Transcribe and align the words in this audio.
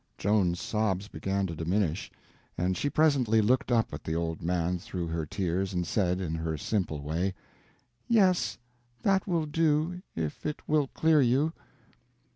Joan's 0.17 0.59
sobs 0.59 1.07
began 1.07 1.45
to 1.45 1.55
diminish, 1.55 2.11
and 2.57 2.75
she 2.75 2.89
presently 2.89 3.39
looked 3.39 3.71
up 3.71 3.93
at 3.93 4.03
the 4.03 4.15
old 4.15 4.41
man 4.41 4.79
through 4.79 5.05
her 5.09 5.27
tears, 5.27 5.75
and 5.75 5.85
said, 5.85 6.19
in 6.19 6.33
her 6.33 6.57
simple 6.57 7.03
way: 7.03 7.35
"Yes, 8.07 8.57
that 9.03 9.27
will 9.27 9.45
do—if 9.45 10.43
it 10.43 10.67
will 10.67 10.87
clear 10.87 11.21
you." 11.21 11.53